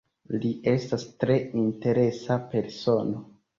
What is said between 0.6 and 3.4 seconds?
estas tre interesa persono.